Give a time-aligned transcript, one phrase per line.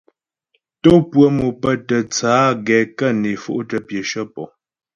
[0.81, 4.43] Tò pʉə̀ mò pə́ tə tsə á gɛ kə́ né fo'tə pyəshə pɔ.